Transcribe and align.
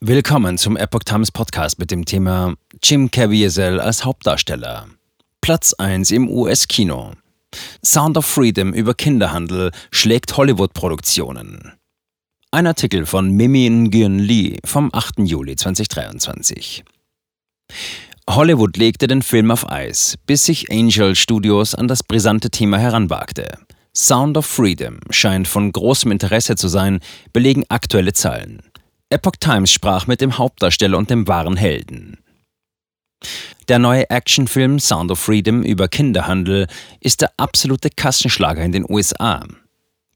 Willkommen 0.00 0.58
zum 0.58 0.76
Epoch 0.76 1.02
Times 1.02 1.32
Podcast 1.32 1.80
mit 1.80 1.90
dem 1.90 2.04
Thema 2.04 2.54
Jim 2.80 3.10
Caviezel 3.10 3.80
als 3.80 4.04
Hauptdarsteller. 4.04 4.86
Platz 5.40 5.74
1 5.74 6.12
im 6.12 6.28
US-Kino. 6.30 7.14
Sound 7.84 8.16
of 8.16 8.24
Freedom 8.24 8.72
über 8.72 8.94
Kinderhandel 8.94 9.72
schlägt 9.90 10.36
Hollywood-Produktionen. 10.36 11.72
Ein 12.52 12.68
Artikel 12.68 13.06
von 13.06 13.32
Mimi 13.32 13.68
Nguyen 13.68 14.20
Lee 14.20 14.58
vom 14.64 14.90
8. 14.92 15.18
Juli 15.18 15.56
2023. 15.56 16.84
Hollywood 18.30 18.76
legte 18.76 19.08
den 19.08 19.22
Film 19.22 19.50
auf 19.50 19.68
Eis, 19.68 20.14
bis 20.26 20.44
sich 20.44 20.70
Angel 20.70 21.16
Studios 21.16 21.74
an 21.74 21.88
das 21.88 22.04
brisante 22.04 22.50
Thema 22.50 22.78
heranwagte. 22.78 23.58
Sound 23.96 24.36
of 24.36 24.46
Freedom 24.46 25.00
scheint 25.10 25.48
von 25.48 25.72
großem 25.72 26.12
Interesse 26.12 26.54
zu 26.54 26.68
sein, 26.68 27.00
belegen 27.32 27.64
aktuelle 27.68 28.12
Zahlen. 28.12 28.62
Epoch 29.10 29.36
Times 29.40 29.72
sprach 29.72 30.06
mit 30.06 30.20
dem 30.20 30.36
Hauptdarsteller 30.36 30.98
und 30.98 31.08
dem 31.08 31.26
wahren 31.26 31.56
Helden. 31.56 32.18
Der 33.68 33.78
neue 33.78 34.08
Actionfilm 34.10 34.78
Sound 34.78 35.10
of 35.10 35.18
Freedom 35.18 35.62
über 35.62 35.88
Kinderhandel 35.88 36.66
ist 37.00 37.22
der 37.22 37.32
absolute 37.38 37.88
Kassenschlager 37.90 38.62
in 38.62 38.72
den 38.72 38.84
USA. 38.88 39.46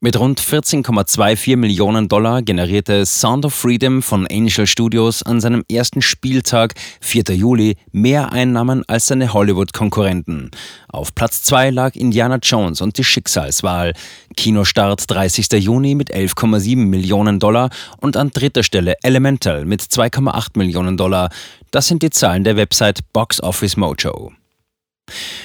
Mit 0.04 0.18
rund 0.18 0.40
14,24 0.40 1.56
Millionen 1.56 2.08
Dollar 2.08 2.42
generierte 2.42 3.06
Sound 3.06 3.44
of 3.44 3.54
Freedom 3.54 4.02
von 4.02 4.26
Angel 4.26 4.66
Studios 4.66 5.22
an 5.22 5.40
seinem 5.40 5.62
ersten 5.70 6.02
Spieltag, 6.02 6.74
4. 7.00 7.36
Juli, 7.36 7.76
mehr 7.92 8.32
Einnahmen 8.32 8.82
als 8.88 9.06
seine 9.06 9.32
Hollywood-Konkurrenten. 9.32 10.50
Auf 10.88 11.14
Platz 11.14 11.44
2 11.44 11.70
lag 11.70 11.94
Indiana 11.94 12.40
Jones 12.42 12.80
und 12.80 12.98
die 12.98 13.04
Schicksalswahl. 13.04 13.92
Kinostart 14.36 15.08
30. 15.08 15.52
Juni 15.62 15.94
mit 15.94 16.12
11,7 16.12 16.78
Millionen 16.78 17.38
Dollar 17.38 17.70
und 18.00 18.16
an 18.16 18.32
dritter 18.32 18.64
Stelle 18.64 18.96
Elemental 19.04 19.64
mit 19.64 19.82
2,8 19.82 20.58
Millionen 20.58 20.96
Dollar. 20.96 21.30
Das 21.70 21.86
sind 21.86 22.02
die 22.02 22.10
Zahlen 22.10 22.42
der 22.42 22.56
Website 22.56 23.02
Box 23.12 23.40
Office 23.40 23.76
Mojo. 23.76 24.32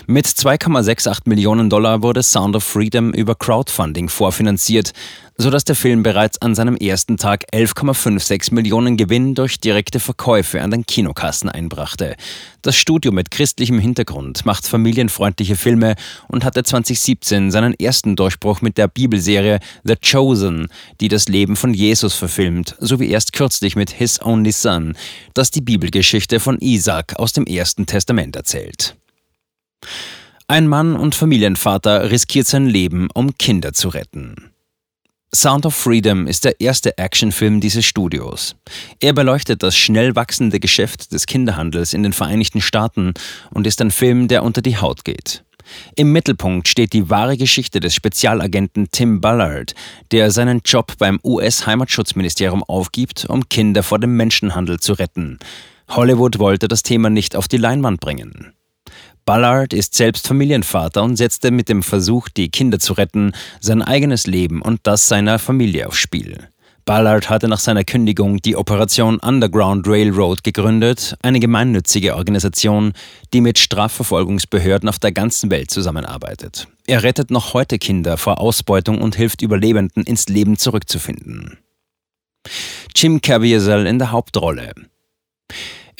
Mit 0.09 0.25
2,68 0.25 1.23
Millionen 1.25 1.69
Dollar 1.69 2.01
wurde 2.01 2.23
Sound 2.23 2.55
of 2.55 2.63
Freedom 2.63 3.11
über 3.11 3.35
Crowdfunding 3.35 4.07
vorfinanziert, 4.07 4.93
sodass 5.37 5.65
der 5.65 5.75
Film 5.75 6.01
bereits 6.01 6.41
an 6.41 6.55
seinem 6.55 6.77
ersten 6.77 7.17
Tag 7.17 7.43
11,56 7.53 8.53
Millionen 8.53 8.95
Gewinn 8.95 9.35
durch 9.35 9.59
direkte 9.59 9.99
Verkäufe 9.99 10.61
an 10.61 10.71
den 10.71 10.85
Kinokassen 10.85 11.49
einbrachte. 11.49 12.15
Das 12.61 12.77
Studio 12.77 13.11
mit 13.11 13.31
christlichem 13.31 13.79
Hintergrund 13.79 14.45
macht 14.45 14.65
familienfreundliche 14.65 15.57
Filme 15.57 15.95
und 16.29 16.45
hatte 16.45 16.63
2017 16.63 17.51
seinen 17.51 17.73
ersten 17.73 18.15
Durchbruch 18.15 18.61
mit 18.61 18.77
der 18.77 18.87
Bibelserie 18.87 19.59
The 19.83 19.95
Chosen, 19.97 20.69
die 21.01 21.09
das 21.09 21.27
Leben 21.27 21.57
von 21.57 21.73
Jesus 21.73 22.13
verfilmt, 22.13 22.77
sowie 22.79 23.09
erst 23.09 23.33
kürzlich 23.33 23.75
mit 23.75 23.91
His 23.91 24.21
Only 24.21 24.53
Son, 24.53 24.95
das 25.33 25.51
die 25.51 25.59
Bibelgeschichte 25.59 26.39
von 26.39 26.57
Isaac 26.59 27.17
aus 27.17 27.33
dem 27.33 27.45
Ersten 27.45 27.85
Testament 27.85 28.37
erzählt. 28.37 28.95
Ein 30.47 30.67
Mann 30.67 30.95
und 30.95 31.15
Familienvater 31.15 32.09
riskiert 32.09 32.47
sein 32.47 32.67
Leben, 32.67 33.09
um 33.13 33.37
Kinder 33.37 33.73
zu 33.73 33.89
retten. 33.89 34.51
Sound 35.35 35.65
of 35.65 35.75
Freedom 35.75 36.25
ist 36.25 36.45
der 36.45 36.61
erste 36.61 36.97
Actionfilm 36.97 37.59
dieses 37.59 37.85
Studios. 37.85 38.55
Er 39.01 39.11
beleuchtet 39.11 39.61
das 39.61 39.75
schnell 39.75 40.15
wachsende 40.15 40.61
Geschäft 40.61 41.11
des 41.11 41.25
Kinderhandels 41.25 41.93
in 41.93 42.01
den 42.01 42.13
Vereinigten 42.13 42.61
Staaten 42.61 43.13
und 43.51 43.67
ist 43.67 43.81
ein 43.81 43.91
Film, 43.91 44.29
der 44.29 44.43
unter 44.43 44.61
die 44.61 44.77
Haut 44.77 45.03
geht. 45.03 45.43
Im 45.95 46.13
Mittelpunkt 46.13 46.69
steht 46.69 46.93
die 46.93 47.09
wahre 47.09 47.35
Geschichte 47.35 47.81
des 47.81 47.93
Spezialagenten 47.93 48.89
Tim 48.91 49.19
Ballard, 49.19 49.75
der 50.11 50.31
seinen 50.31 50.61
Job 50.63 50.93
beim 50.97 51.19
US-Heimatschutzministerium 51.25 52.63
aufgibt, 52.63 53.25
um 53.25 53.49
Kinder 53.49 53.83
vor 53.83 53.99
dem 53.99 54.15
Menschenhandel 54.15 54.79
zu 54.79 54.93
retten. 54.93 55.39
Hollywood 55.89 56.39
wollte 56.39 56.67
das 56.69 56.83
Thema 56.83 57.09
nicht 57.09 57.35
auf 57.35 57.49
die 57.49 57.57
Leinwand 57.57 57.99
bringen. 57.99 58.53
Ballard 59.27 59.73
ist 59.73 59.93
selbst 59.93 60.25
Familienvater 60.25 61.03
und 61.03 61.17
setzte 61.17 61.51
mit 61.51 61.67
dem 61.67 61.83
Versuch, 61.83 62.29
die 62.29 62.47
Kinder 62.47 62.79
zu 62.79 62.93
retten, 62.93 63.33
sein 63.59 63.81
eigenes 63.81 64.25
Leben 64.25 64.61
und 64.61 64.79
das 64.83 65.09
seiner 65.09 65.37
Familie 65.37 65.85
aufs 65.89 65.97
Spiel. 65.97 66.47
Ballard 66.85 67.29
hatte 67.29 67.49
nach 67.49 67.59
seiner 67.59 67.83
Kündigung 67.83 68.37
die 68.37 68.55
Operation 68.55 69.19
Underground 69.19 69.85
Railroad 69.85 70.45
gegründet, 70.45 71.17
eine 71.21 71.41
gemeinnützige 71.41 72.15
Organisation, 72.15 72.93
die 73.33 73.41
mit 73.41 73.59
Strafverfolgungsbehörden 73.59 74.87
auf 74.87 74.97
der 74.97 75.11
ganzen 75.11 75.51
Welt 75.51 75.71
zusammenarbeitet. 75.71 76.69
Er 76.85 77.03
rettet 77.03 77.29
noch 77.29 77.53
heute 77.53 77.79
Kinder 77.79 78.15
vor 78.15 78.39
Ausbeutung 78.39 79.01
und 79.01 79.17
hilft 79.17 79.41
Überlebenden 79.41 80.03
ins 80.03 80.29
Leben 80.29 80.57
zurückzufinden. 80.57 81.57
Jim 82.95 83.19
Caviezel 83.19 83.87
in 83.87 83.99
der 83.99 84.11
Hauptrolle. 84.11 84.71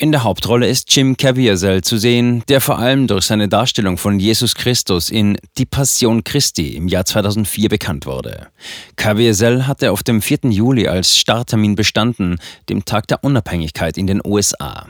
In 0.00 0.12
der 0.12 0.22
Hauptrolle 0.22 0.68
ist 0.68 0.94
Jim 0.94 1.16
Caviezel 1.16 1.82
zu 1.82 1.98
sehen, 1.98 2.44
der 2.46 2.60
vor 2.60 2.78
allem 2.78 3.08
durch 3.08 3.24
seine 3.24 3.48
Darstellung 3.48 3.98
von 3.98 4.20
Jesus 4.20 4.54
Christus 4.54 5.10
in 5.10 5.36
Die 5.58 5.66
Passion 5.66 6.22
Christi 6.22 6.76
im 6.76 6.86
Jahr 6.86 7.04
2004 7.04 7.68
bekannt 7.68 8.06
wurde. 8.06 8.46
Caviezel 8.94 9.66
hatte 9.66 9.90
auf 9.90 10.04
dem 10.04 10.22
4. 10.22 10.50
Juli 10.50 10.86
als 10.86 11.18
Starttermin 11.18 11.74
bestanden, 11.74 12.38
dem 12.68 12.84
Tag 12.84 13.08
der 13.08 13.24
Unabhängigkeit 13.24 13.98
in 13.98 14.06
den 14.06 14.20
USA. 14.24 14.86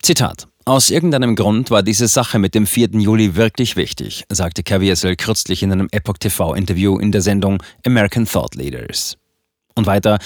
Zitat 0.00 0.48
aus 0.64 0.88
irgendeinem 0.88 1.36
Grund 1.36 1.70
war 1.70 1.82
diese 1.82 2.08
Sache 2.08 2.38
mit 2.38 2.54
dem 2.54 2.66
4. 2.66 2.92
Juli 2.92 3.36
wirklich 3.36 3.76
wichtig, 3.76 4.24
sagte 4.30 4.62
Caviezel 4.62 5.16
kürzlich 5.16 5.62
in 5.62 5.70
einem 5.70 5.88
Epoch 5.90 6.16
TV-Interview 6.16 6.96
in 6.96 7.12
der 7.12 7.20
Sendung 7.20 7.62
American 7.84 8.24
Thought 8.24 8.54
Leaders. 8.54 9.18
Und 9.74 9.84
weiter, 9.84 10.18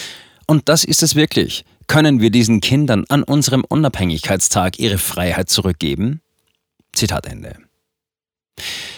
und 0.47 0.69
das 0.69 0.85
ist 0.85 1.03
es 1.03 1.17
wirklich 1.17 1.65
können 1.87 2.21
wir 2.21 2.31
diesen 2.31 2.61
Kindern 2.61 3.05
an 3.09 3.23
unserem 3.23 3.65
Unabhängigkeitstag 3.65 4.79
ihre 4.79 4.99
Freiheit 4.99 5.51
zurückgeben? 5.51 6.21
Zitat 6.93 7.27
Ende. 7.27 7.57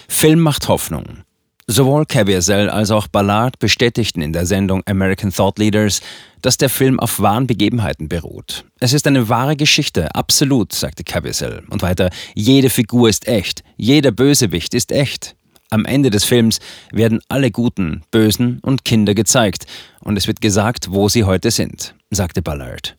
Film 0.09 0.41
macht 0.41 0.69
Hoffnung. 0.69 1.25
Sowohl 1.71 2.07
Caviezel 2.07 2.71
als 2.71 2.91
auch 2.91 3.09
Ballard 3.09 3.59
bestätigten 3.59 4.23
in 4.23 4.33
der 4.33 4.47
Sendung 4.47 4.83
American 4.87 5.31
Thought 5.31 5.59
Leaders, 5.59 6.01
dass 6.41 6.57
der 6.57 6.71
Film 6.71 6.99
auf 6.99 7.21
wahren 7.21 7.47
Begebenheiten 7.47 8.09
beruht. 8.09 8.65
Es 8.81 8.95
ist 8.95 9.07
eine 9.07 9.29
wahre 9.29 9.55
Geschichte, 9.55 10.15
absolut, 10.15 10.73
sagte 10.73 11.05
Caviezel. 11.05 11.65
Und 11.69 11.83
weiter, 11.83 12.09
jede 12.35 12.71
Figur 12.71 13.11
ist 13.11 13.29
echt, 13.29 13.65
jeder 13.77 14.13
Bösewicht 14.13 14.73
ist 14.73 14.93
echt. 14.93 15.37
Am 15.71 15.85
Ende 15.85 16.09
des 16.09 16.25
Films 16.25 16.61
werden 16.91 17.21
alle 17.29 17.51
Guten, 17.51 18.03
Bösen 18.11 18.61
und 18.63 18.87
Kinder 18.87 19.13
gezeigt 19.13 19.67
und 20.01 20.17
es 20.17 20.27
wird 20.27 20.41
gesagt, 20.41 20.91
wo 20.91 21.11
sie 21.11 21.25
heute 21.25 21.51
sind, 21.51 21.95
sagte 22.11 22.43
Ballard. 22.43 22.97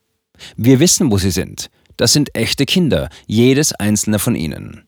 Wir 0.56 0.80
wissen, 0.80 1.12
wo 1.12 1.18
sie 1.18 1.32
sind. 1.32 1.70
Das 1.98 2.14
sind 2.14 2.36
echte 2.36 2.66
Kinder, 2.66 3.10
jedes 3.28 3.74
einzelne 3.74 4.20
von 4.20 4.36
ihnen. 4.36 4.88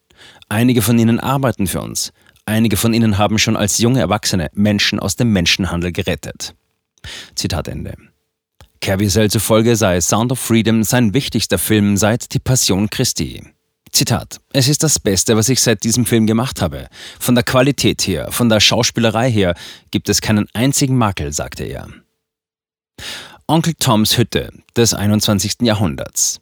Einige 0.49 0.81
von 0.81 0.97
ihnen 0.97 1.19
arbeiten 1.19 1.67
für 1.67 1.81
uns. 1.81 2.13
Einige 2.45 2.77
von 2.77 2.93
ihnen 2.93 3.17
haben 3.17 3.37
schon 3.37 3.57
als 3.57 3.77
junge 3.77 3.99
Erwachsene 3.99 4.49
Menschen 4.53 4.99
aus 4.99 5.15
dem 5.15 5.31
Menschenhandel 5.31 5.91
gerettet. 5.91 6.55
Zitat 7.35 7.67
Ende. 7.67 7.95
Caviezel 8.79 9.29
zufolge 9.29 9.75
sei 9.75 10.01
Sound 10.01 10.31
of 10.31 10.39
Freedom 10.39 10.83
sein 10.83 11.13
wichtigster 11.13 11.57
Film 11.57 11.97
seit 11.97 12.33
Die 12.33 12.39
Passion 12.39 12.89
Christi. 12.89 13.43
Zitat. 13.91 14.39
Es 14.53 14.67
ist 14.67 14.83
das 14.83 14.99
Beste, 14.99 15.35
was 15.35 15.49
ich 15.49 15.61
seit 15.61 15.83
diesem 15.83 16.05
Film 16.05 16.25
gemacht 16.25 16.61
habe. 16.61 16.87
Von 17.19 17.35
der 17.35 17.43
Qualität 17.43 18.07
her, 18.07 18.31
von 18.31 18.49
der 18.49 18.59
Schauspielerei 18.59 19.29
her 19.29 19.53
gibt 19.91 20.09
es 20.09 20.21
keinen 20.21 20.47
einzigen 20.53 20.97
Makel, 20.97 21.33
sagte 21.33 21.65
er. 21.65 21.87
Onkel 23.51 23.73
Toms 23.73 24.17
Hütte 24.17 24.49
des 24.77 24.93
21. 24.93 25.63
Jahrhunderts. 25.63 26.39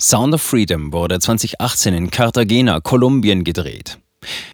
Sound 0.00 0.32
of 0.32 0.40
Freedom 0.40 0.92
wurde 0.92 1.18
2018 1.18 1.92
in 1.92 2.08
Cartagena, 2.08 2.78
Kolumbien 2.78 3.42
gedreht. 3.42 3.98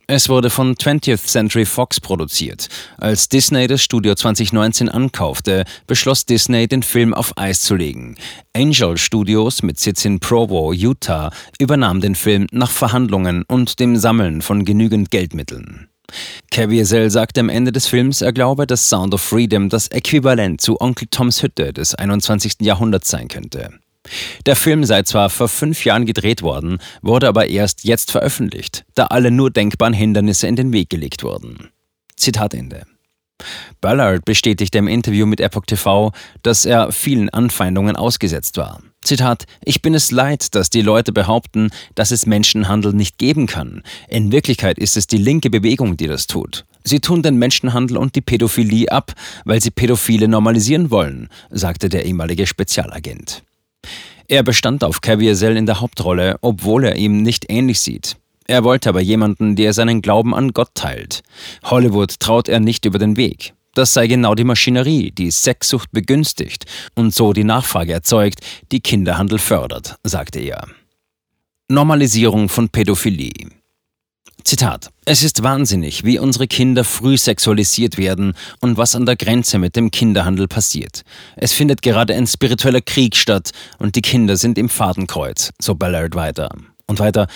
Es 0.06 0.30
wurde 0.30 0.48
von 0.48 0.74
20th 0.74 1.26
Century 1.26 1.66
Fox 1.66 2.00
produziert. 2.00 2.68
Als 2.96 3.28
Disney 3.28 3.66
das 3.66 3.82
Studio 3.82 4.14
2019 4.14 4.88
ankaufte, 4.88 5.64
beschloss 5.86 6.24
Disney, 6.24 6.66
den 6.66 6.82
Film 6.82 7.12
auf 7.12 7.36
Eis 7.36 7.60
zu 7.60 7.74
legen. 7.74 8.16
Angel 8.56 8.96
Studios 8.96 9.62
mit 9.62 9.78
Sitz 9.78 10.06
in 10.06 10.18
Provo, 10.18 10.72
Utah, 10.72 11.30
übernahm 11.58 12.00
den 12.00 12.14
Film 12.14 12.46
nach 12.52 12.70
Verhandlungen 12.70 13.42
und 13.42 13.80
dem 13.80 13.98
Sammeln 13.98 14.40
von 14.40 14.64
genügend 14.64 15.10
Geldmitteln. 15.10 15.90
Caviezel 16.50 17.10
sagte 17.10 17.40
am 17.40 17.48
Ende 17.48 17.72
des 17.72 17.86
Films, 17.86 18.22
er 18.22 18.32
glaube, 18.32 18.66
dass 18.66 18.88
Sound 18.88 19.14
of 19.14 19.20
Freedom 19.20 19.68
das 19.68 19.88
Äquivalent 19.88 20.60
zu 20.60 20.80
Onkel 20.80 21.08
Toms 21.10 21.42
Hütte 21.42 21.72
des 21.72 21.94
21. 21.94 22.56
Jahrhunderts 22.60 23.08
sein 23.10 23.28
könnte. 23.28 23.70
Der 24.46 24.56
Film 24.56 24.84
sei 24.84 25.02
zwar 25.02 25.30
vor 25.30 25.48
fünf 25.48 25.84
Jahren 25.84 26.06
gedreht 26.06 26.42
worden, 26.42 26.78
wurde 27.02 27.28
aber 27.28 27.48
erst 27.48 27.84
jetzt 27.84 28.10
veröffentlicht, 28.10 28.84
da 28.94 29.06
alle 29.06 29.30
nur 29.30 29.50
denkbaren 29.50 29.94
Hindernisse 29.94 30.46
in 30.46 30.56
den 30.56 30.72
Weg 30.72 30.90
gelegt 30.90 31.22
wurden. 31.22 31.70
Zitat 32.16 32.54
Ende. 32.54 32.86
Ballard 33.80 34.24
bestätigte 34.24 34.78
im 34.78 34.88
Interview 34.88 35.26
mit 35.26 35.40
Epoch 35.40 35.64
TV, 35.66 36.12
dass 36.42 36.66
er 36.66 36.92
vielen 36.92 37.30
Anfeindungen 37.30 37.96
ausgesetzt 37.96 38.56
war. 38.56 38.82
Zitat, 39.02 39.44
ich 39.64 39.80
bin 39.80 39.94
es 39.94 40.10
leid, 40.10 40.54
dass 40.54 40.68
die 40.68 40.82
Leute 40.82 41.12
behaupten, 41.12 41.70
dass 41.94 42.10
es 42.10 42.26
Menschenhandel 42.26 42.92
nicht 42.92 43.18
geben 43.18 43.46
kann. 43.46 43.82
In 44.08 44.30
Wirklichkeit 44.30 44.78
ist 44.78 44.96
es 44.96 45.06
die 45.06 45.16
linke 45.16 45.48
Bewegung, 45.48 45.96
die 45.96 46.06
das 46.06 46.26
tut. 46.26 46.66
Sie 46.84 47.00
tun 47.00 47.22
den 47.22 47.36
Menschenhandel 47.36 47.96
und 47.96 48.14
die 48.14 48.20
Pädophilie 48.20 48.90
ab, 48.90 49.12
weil 49.44 49.60
sie 49.60 49.70
Pädophile 49.70 50.28
normalisieren 50.28 50.90
wollen, 50.90 51.28
sagte 51.50 51.88
der 51.88 52.04
ehemalige 52.04 52.46
Spezialagent. 52.46 53.42
Er 54.28 54.42
bestand 54.42 54.84
auf 54.84 55.00
Caviezel 55.00 55.56
in 55.56 55.66
der 55.66 55.80
Hauptrolle, 55.80 56.36
obwohl 56.40 56.84
er 56.84 56.96
ihm 56.96 57.22
nicht 57.22 57.46
ähnlich 57.50 57.80
sieht. 57.80 58.16
Er 58.46 58.64
wollte 58.64 58.88
aber 58.88 59.00
jemanden, 59.00 59.56
der 59.56 59.72
seinen 59.72 60.02
Glauben 60.02 60.34
an 60.34 60.52
Gott 60.52 60.70
teilt. 60.74 61.22
Hollywood 61.64 62.20
traut 62.20 62.48
er 62.48 62.60
nicht 62.60 62.84
über 62.84 62.98
den 62.98 63.16
Weg. 63.16 63.54
Das 63.74 63.94
sei 63.94 64.06
genau 64.08 64.34
die 64.34 64.44
Maschinerie, 64.44 65.12
die 65.12 65.30
Sexsucht 65.30 65.92
begünstigt 65.92 66.64
und 66.94 67.14
so 67.14 67.32
die 67.32 67.44
Nachfrage 67.44 67.92
erzeugt, 67.92 68.40
die 68.72 68.80
Kinderhandel 68.80 69.38
fördert, 69.38 69.96
sagte 70.02 70.40
er. 70.40 70.66
Normalisierung 71.68 72.48
von 72.48 72.68
Pädophilie. 72.68 73.32
Zitat. 74.44 74.90
Es 75.04 75.22
ist 75.22 75.42
wahnsinnig, 75.42 76.04
wie 76.04 76.18
unsere 76.18 76.46
Kinder 76.46 76.82
früh 76.82 77.16
sexualisiert 77.16 77.98
werden 77.98 78.34
und 78.60 78.76
was 78.76 78.96
an 78.96 79.06
der 79.06 79.16
Grenze 79.16 79.58
mit 79.58 79.76
dem 79.76 79.90
Kinderhandel 79.90 80.48
passiert. 80.48 81.02
Es 81.36 81.52
findet 81.52 81.82
gerade 81.82 82.14
ein 82.14 82.26
spiritueller 82.26 82.80
Krieg 82.80 83.16
statt 83.16 83.50
und 83.78 83.96
die 83.96 84.02
Kinder 84.02 84.36
sind 84.36 84.58
im 84.58 84.68
Fadenkreuz, 84.68 85.50
so 85.60 85.74
Ballard 85.74 86.14
weiter. 86.14 86.50
Und 86.86 86.98
weiter, 86.98 87.28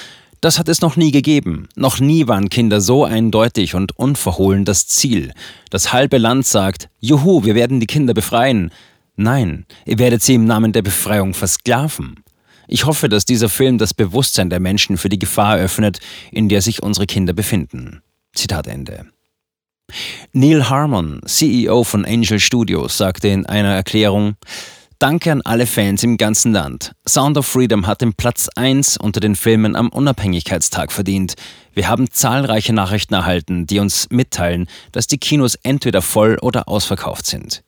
das 0.44 0.58
hat 0.58 0.68
es 0.68 0.82
noch 0.82 0.96
nie 0.96 1.10
gegeben. 1.10 1.68
Noch 1.74 2.00
nie 2.00 2.28
waren 2.28 2.50
Kinder 2.50 2.82
so 2.82 3.04
eindeutig 3.04 3.74
und 3.74 3.98
unverhohlen 3.98 4.66
das 4.66 4.86
Ziel. 4.86 5.32
Das 5.70 5.94
halbe 5.94 6.18
Land 6.18 6.46
sagt, 6.46 6.90
Juhu, 7.00 7.44
wir 7.44 7.54
werden 7.54 7.80
die 7.80 7.86
Kinder 7.86 8.12
befreien. 8.12 8.70
Nein, 9.16 9.64
ihr 9.86 9.98
werdet 9.98 10.22
sie 10.22 10.34
im 10.34 10.44
Namen 10.44 10.72
der 10.72 10.82
Befreiung 10.82 11.32
versklaven. 11.32 12.22
Ich 12.68 12.84
hoffe, 12.84 13.08
dass 13.08 13.24
dieser 13.24 13.48
Film 13.48 13.78
das 13.78 13.94
Bewusstsein 13.94 14.50
der 14.50 14.60
Menschen 14.60 14.98
für 14.98 15.08
die 15.08 15.18
Gefahr 15.18 15.56
öffnet, 15.56 16.00
in 16.30 16.50
der 16.50 16.60
sich 16.60 16.82
unsere 16.82 17.06
Kinder 17.06 17.32
befinden. 17.32 18.02
Zitat 18.34 18.66
Ende. 18.66 19.06
Neil 20.32 20.68
Harmon, 20.68 21.20
CEO 21.24 21.84
von 21.84 22.04
Angel 22.04 22.38
Studios, 22.38 22.98
sagte 22.98 23.28
in 23.28 23.46
einer 23.46 23.74
Erklärung, 23.74 24.36
Danke 24.98 25.32
an 25.32 25.42
alle 25.42 25.66
Fans 25.66 26.02
im 26.04 26.16
ganzen 26.16 26.52
Land. 26.52 26.92
Sound 27.06 27.36
of 27.36 27.46
Freedom 27.46 27.86
hat 27.86 28.00
den 28.00 28.14
Platz 28.14 28.48
1 28.54 28.96
unter 28.96 29.20
den 29.20 29.34
Filmen 29.34 29.74
am 29.74 29.88
Unabhängigkeitstag 29.88 30.92
verdient. 30.92 31.34
Wir 31.72 31.88
haben 31.88 32.10
zahlreiche 32.10 32.72
Nachrichten 32.72 33.14
erhalten, 33.14 33.66
die 33.66 33.80
uns 33.80 34.08
mitteilen, 34.10 34.68
dass 34.92 35.06
die 35.06 35.18
Kinos 35.18 35.56
entweder 35.62 36.00
voll 36.00 36.38
oder 36.40 36.68
ausverkauft 36.68 37.26
sind. 37.26 37.64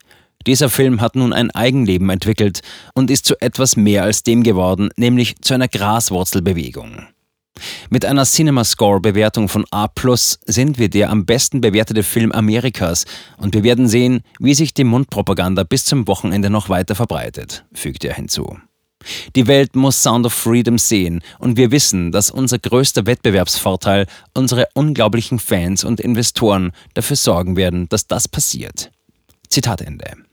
Dieser 0.47 0.71
Film 0.71 1.01
hat 1.01 1.17
nun 1.17 1.33
ein 1.33 1.51
Eigenleben 1.51 2.09
entwickelt 2.09 2.61
und 2.95 3.11
ist 3.11 3.27
zu 3.27 3.35
etwas 3.41 3.77
mehr 3.77 4.05
als 4.05 4.23
dem 4.23 4.45
geworden, 4.45 4.91
nämlich 4.97 5.35
zu 5.41 5.55
einer 5.55 5.69
Graswurzelbewegung. 5.69 7.09
Mit 7.91 8.05
einer 8.05 8.25
CinemaScore-Bewertung 8.25 9.49
von 9.49 9.65
A 9.71 9.89
sind 10.47 10.79
wir 10.79 10.89
der 10.89 11.11
am 11.11 11.25
besten 11.25 11.61
bewertete 11.61 12.03
Film 12.03 12.33
Amerikas 12.33 13.05
und 13.39 13.55
wir 13.55 13.63
werden 13.63 13.89
sehen, 13.89 14.23
wie 14.39 14.55
sich 14.55 14.75
die 14.75 14.85
Mundpropaganda 14.85 15.65
bis 15.65 15.85
zum 15.85 16.07
Wochenende 16.07 16.51
noch 16.51 16.69
weiter 16.69 16.95
verbreitet, 16.95 17.65
fügte 17.73 18.09
er 18.09 18.15
hinzu. 18.15 18.59
Die 19.37 19.47
Welt 19.47 19.77
muss 19.77 20.03
Sound 20.03 20.27
of 20.27 20.33
Freedom 20.33 20.79
sehen 20.79 21.23
und 21.39 21.57
wir 21.57 21.71
wissen, 21.71 22.13
dass 22.13 22.31
unser 22.31 22.59
größter 22.59 23.07
Wettbewerbsvorteil 23.07 24.07
unsere 24.35 24.69
unglaublichen 24.75 25.39
Fans 25.39 25.85
und 25.85 26.01
Investoren 26.01 26.73
dafür 26.95 27.17
sorgen 27.17 27.57
werden, 27.57 27.89
dass 27.89 28.07
das 28.07 28.29
passiert. 28.29 28.91
Zitat 29.49 29.81
Ende. 29.81 30.26